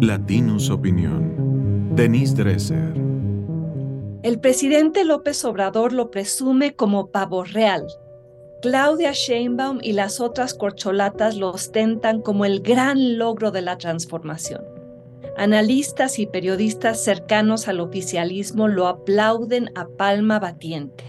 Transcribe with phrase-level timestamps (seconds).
[0.00, 1.94] Latinus Opinión.
[1.96, 2.92] Denise Dresser.
[4.22, 7.86] El presidente López Obrador lo presume como pavo real.
[8.60, 14.62] Claudia Sheinbaum y las otras corcholatas lo ostentan como el gran logro de la transformación.
[15.38, 21.04] Analistas y periodistas cercanos al oficialismo lo aplauden a palma batiente.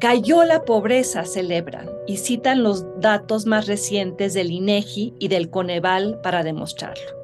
[0.00, 6.20] Cayó la pobreza, celebran, y citan los datos más recientes del INEGI y del Coneval
[6.22, 7.23] para demostrarlo.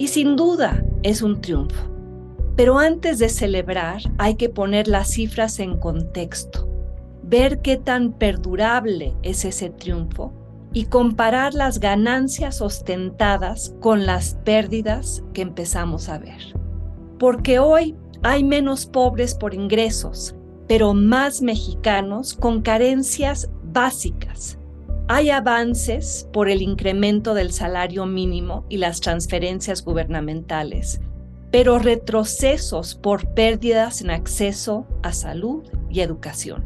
[0.00, 1.84] Y sin duda es un triunfo.
[2.56, 6.66] Pero antes de celebrar hay que poner las cifras en contexto,
[7.22, 10.32] ver qué tan perdurable es ese triunfo
[10.72, 16.54] y comparar las ganancias ostentadas con las pérdidas que empezamos a ver.
[17.18, 20.34] Porque hoy hay menos pobres por ingresos,
[20.66, 24.59] pero más mexicanos con carencias básicas.
[25.12, 31.00] Hay avances por el incremento del salario mínimo y las transferencias gubernamentales,
[31.50, 36.64] pero retrocesos por pérdidas en acceso a salud y educación.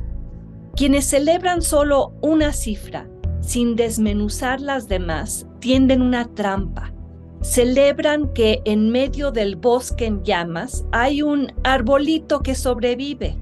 [0.76, 3.08] Quienes celebran solo una cifra
[3.40, 6.92] sin desmenuzar las demás tienden una trampa.
[7.40, 13.38] Celebran que en medio del bosque en llamas hay un arbolito que sobrevive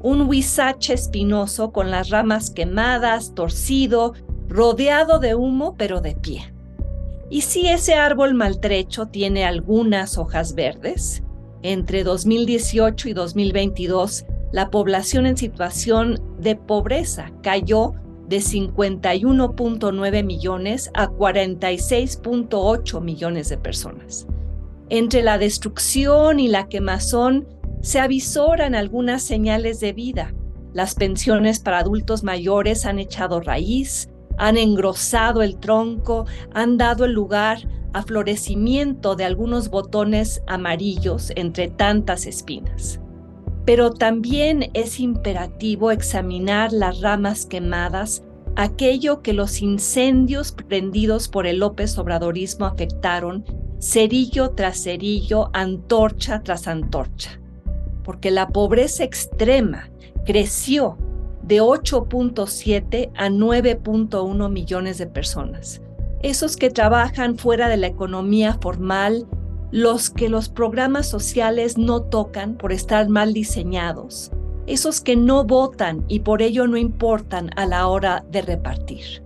[0.00, 4.14] un huizache espinoso con las ramas quemadas, torcido,
[4.48, 6.52] rodeado de humo, pero de pie.
[7.30, 11.22] ¿Y si ese árbol maltrecho tiene algunas hojas verdes?
[11.62, 17.92] Entre 2018 y 2022, la población en situación de pobreza cayó
[18.28, 24.26] de 51.9 millones a 46.8 millones de personas.
[24.90, 27.46] Entre la destrucción y la quemazón,
[27.82, 30.34] se avisoran algunas señales de vida.
[30.72, 34.08] Las pensiones para adultos mayores han echado raíz,
[34.38, 41.68] han engrosado el tronco, han dado el lugar a florecimiento de algunos botones amarillos entre
[41.68, 43.00] tantas espinas.
[43.64, 48.22] Pero también es imperativo examinar las ramas quemadas,
[48.56, 53.44] aquello que los incendios prendidos por el López Obradorismo afectaron,
[53.80, 57.38] cerillo tras cerillo, antorcha tras antorcha
[58.08, 59.90] porque la pobreza extrema
[60.24, 60.96] creció
[61.48, 65.80] de 8.7 a 9.1 millones de personas.
[66.22, 69.26] Esos que trabajan fuera de la economía formal,
[69.70, 74.30] los que los programas sociales no tocan por estar mal diseñados,
[74.66, 79.22] esos que no votan y por ello no importan a la hora de repartir.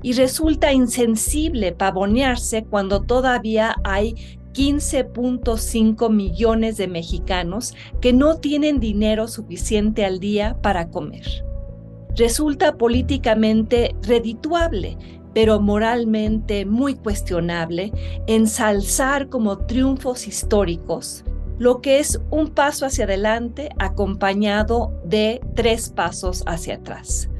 [0.00, 4.14] Y resulta insensible pavonearse cuando todavía hay
[4.52, 11.44] 15.5 millones de mexicanos que no tienen dinero suficiente al día para comer.
[12.16, 14.96] Resulta políticamente redituable,
[15.32, 17.92] pero moralmente muy cuestionable,
[18.26, 21.24] ensalzar como triunfos históricos
[21.56, 27.30] lo que es un paso hacia adelante acompañado de tres pasos hacia atrás.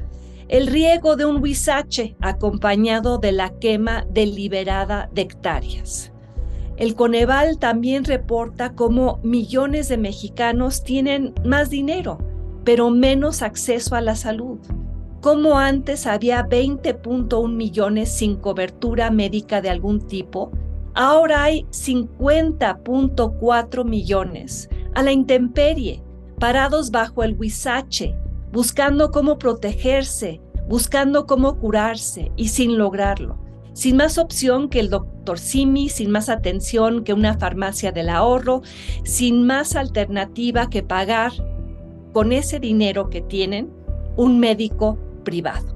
[0.47, 6.13] El riego de un huizache acompañado de la quema deliberada de hectáreas
[6.77, 12.17] el Coneval también reporta cómo millones de mexicanos tienen más dinero,
[12.65, 14.59] pero menos acceso a la salud.
[15.21, 20.51] Como antes había 20.1 millones sin cobertura médica de algún tipo,
[20.93, 26.03] ahora hay 50.4 millones a la intemperie,
[26.39, 28.13] parados bajo el huizache,
[28.51, 33.39] buscando cómo protegerse, buscando cómo curarse y sin lograrlo
[33.73, 38.61] sin más opción que el doctor Simi, sin más atención que una farmacia del ahorro,
[39.03, 41.33] sin más alternativa que pagar
[42.15, 43.69] con ese dinero que tienen
[44.15, 45.75] un médico privado.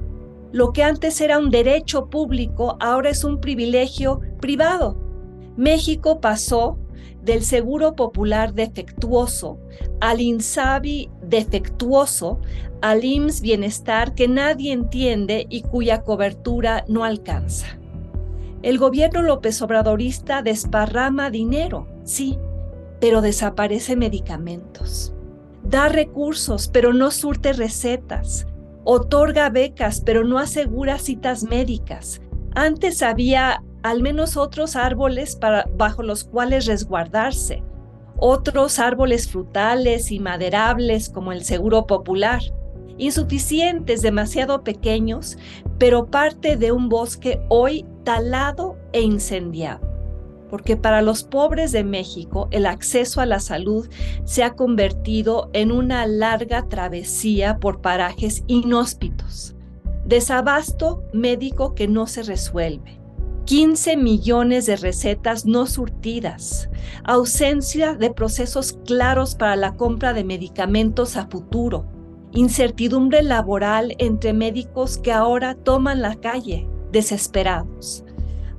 [0.53, 4.97] Lo que antes era un derecho público ahora es un privilegio privado.
[5.57, 6.79] México pasó
[7.21, 9.59] del seguro popular defectuoso
[9.99, 12.39] al INSABI defectuoso,
[12.81, 17.67] al IMSS bienestar que nadie entiende y cuya cobertura no alcanza.
[18.61, 22.37] El gobierno López Obradorista desparrama dinero, sí,
[23.01, 25.13] pero desaparece medicamentos.
[25.69, 28.47] Da recursos, pero no surte recetas.
[28.83, 32.21] Otorga becas, pero no asegura citas médicas.
[32.55, 37.63] Antes había al menos otros árboles para, bajo los cuales resguardarse,
[38.17, 42.41] otros árboles frutales y maderables como el Seguro Popular
[42.99, 45.37] insuficientes, demasiado pequeños,
[45.79, 49.88] pero parte de un bosque hoy talado e incendiado.
[50.49, 53.87] Porque para los pobres de México el acceso a la salud
[54.25, 59.55] se ha convertido en una larga travesía por parajes inhóspitos.
[60.05, 62.99] Desabasto médico que no se resuelve.
[63.45, 66.69] 15 millones de recetas no surtidas,
[67.03, 71.87] ausencia de procesos claros para la compra de medicamentos a futuro,
[72.31, 78.03] incertidumbre laboral entre médicos que ahora toman la calle desesperados,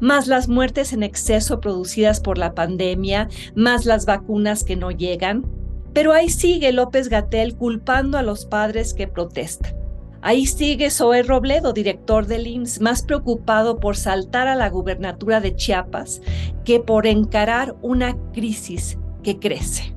[0.00, 5.44] más las muertes en exceso producidas por la pandemia, más las vacunas que no llegan.
[5.93, 9.75] Pero ahí sigue López Gatel culpando a los padres que protestan.
[10.23, 15.56] Ahí sigue Zoe Robledo, director del IMSS, más preocupado por saltar a la gubernatura de
[15.56, 16.20] Chiapas
[16.64, 19.94] que por encarar una crisis que crece.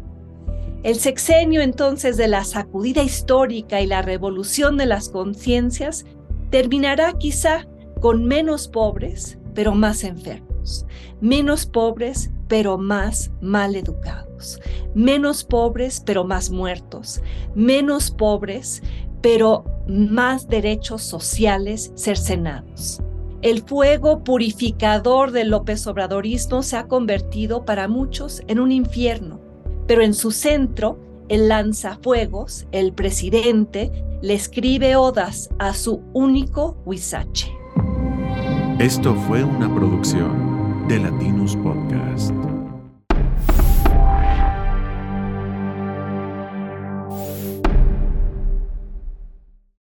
[0.84, 6.06] El sexenio entonces de la sacudida histórica y la revolución de las conciencias
[6.50, 7.68] terminará quizá
[8.00, 10.86] con menos pobres, pero más enfermos,
[11.22, 14.60] menos pobres, pero más mal educados,
[14.94, 17.22] menos pobres, pero más muertos,
[17.56, 18.84] menos pobres,
[19.22, 23.02] pero más derechos sociales cercenados.
[23.42, 29.42] El fuego purificador del López Obradorismo se ha convertido para muchos en un infierno,
[29.86, 30.98] pero en su centro,
[31.28, 33.92] el lanzafuegos, el presidente,
[34.22, 37.52] le escribe odas a su único huizache.
[38.84, 42.34] Esto fue una producción de Latinus Podcast.